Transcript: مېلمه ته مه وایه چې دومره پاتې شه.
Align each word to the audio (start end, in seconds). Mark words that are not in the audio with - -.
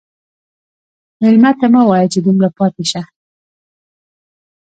مېلمه 1.21 1.51
ته 1.59 1.67
مه 1.73 1.81
وایه 1.87 2.07
چې 2.13 2.19
دومره 2.25 2.49
پاتې 2.57 2.83
شه. 2.91 3.01